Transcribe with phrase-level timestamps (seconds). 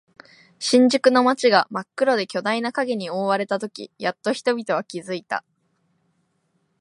[0.57, 5.43] 新宿の街が真っ黒で巨大な影に覆われたとき、やっと人々は気づいた。